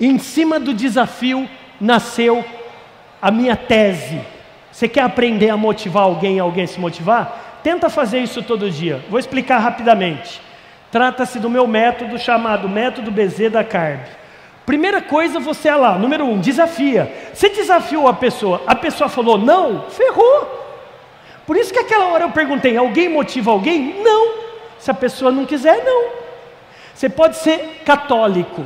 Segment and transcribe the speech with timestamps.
[0.00, 1.48] Em cima do desafio
[1.80, 2.44] nasceu
[3.20, 4.20] a minha tese.
[4.70, 7.60] Você quer aprender a motivar alguém, alguém se motivar?
[7.64, 9.04] Tenta fazer isso todo dia.
[9.10, 10.40] Vou explicar rapidamente.
[10.90, 14.06] Trata-se do meu método chamado método BZ da CARB.
[14.64, 17.12] Primeira coisa, você é lá, número um, desafia.
[17.32, 20.58] Você desafiou a pessoa, a pessoa falou não, ferrou.
[21.46, 24.02] Por isso que aquela hora eu perguntei: alguém motiva alguém?
[24.02, 24.34] Não.
[24.78, 26.10] Se a pessoa não quiser, não.
[26.94, 28.64] Você pode ser católico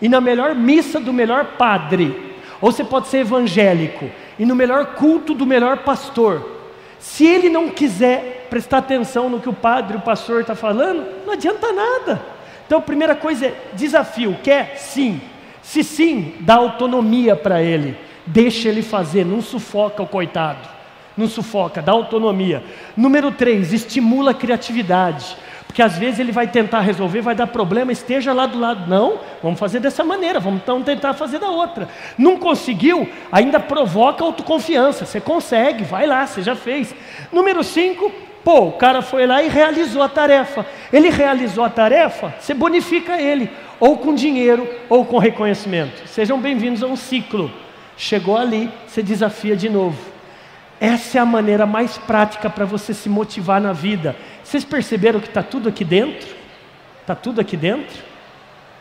[0.00, 4.94] e na melhor missa do melhor padre, ou você pode ser evangélico e no melhor
[4.94, 6.58] culto do melhor pastor.
[6.98, 11.32] Se ele não quiser prestar atenção no que o padre, o pastor está falando, não
[11.32, 12.22] adianta nada.
[12.66, 14.76] Então a primeira coisa é desafio: quer?
[14.76, 15.20] Sim.
[15.62, 17.96] Se sim, dá autonomia para ele,
[18.26, 20.80] deixa ele fazer, não sufoca o coitado
[21.20, 22.64] não sufoca, dá autonomia.
[22.96, 25.36] Número três, estimula a criatividade.
[25.70, 28.90] Porque às vezes ele vai tentar resolver, vai dar problema, esteja lá do lado.
[28.90, 31.88] Não, vamos fazer dessa maneira, vamos então tentar fazer da outra.
[32.18, 35.06] Não conseguiu, ainda provoca autoconfiança.
[35.06, 36.92] Você consegue, vai lá, você já fez.
[37.32, 38.10] Número cinco,
[38.42, 40.66] pô, o cara foi lá e realizou a tarefa.
[40.92, 43.48] Ele realizou a tarefa, você bonifica ele,
[43.78, 46.02] ou com dinheiro, ou com reconhecimento.
[46.08, 47.48] Sejam bem-vindos a um ciclo.
[47.96, 50.09] Chegou ali, você desafia de novo.
[50.80, 54.16] Essa é a maneira mais prática para você se motivar na vida.
[54.42, 56.34] Vocês perceberam que está tudo aqui dentro?
[57.02, 58.02] Está tudo aqui dentro?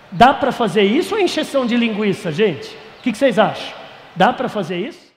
[0.10, 2.70] Dá para fazer isso ou é encheção de linguiça, gente?
[3.00, 3.74] O que, que vocês acham?
[4.16, 5.09] Dá para fazer isso?